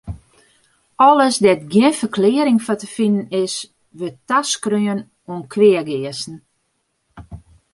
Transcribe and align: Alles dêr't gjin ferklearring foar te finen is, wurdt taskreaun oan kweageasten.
Alles 1.07 1.35
dêr't 1.43 1.67
gjin 1.71 1.97
ferklearring 1.99 2.59
foar 2.65 2.79
te 2.81 2.87
finen 2.95 3.25
is, 3.43 3.55
wurdt 3.97 4.21
taskreaun 4.29 4.99
oan 5.31 5.43
kweageasten. 5.51 6.35